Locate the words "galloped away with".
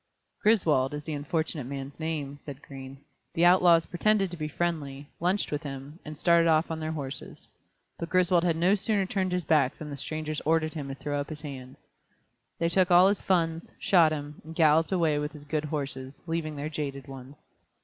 14.55-15.33